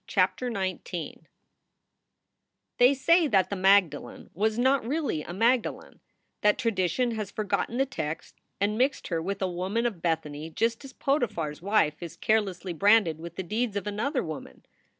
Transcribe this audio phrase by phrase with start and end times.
[0.07, 1.27] CHAPTER XIX r
[2.79, 5.99] "PHEY say that the Magdalen was not really a magdalen 1
[6.41, 10.83] that tradition has forgotten the text and mixed her with a woman of Bethany just
[10.83, 14.65] as Potiphar s wife is care lessly branded with the deeds of another woman.